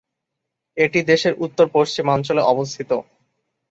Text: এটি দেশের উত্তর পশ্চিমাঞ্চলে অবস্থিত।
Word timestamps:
এটি 0.77 0.99
দেশের 1.11 1.33
উত্তর 1.45 1.65
পশ্চিমাঞ্চলে 1.75 2.41
অবস্থিত। 2.45 2.91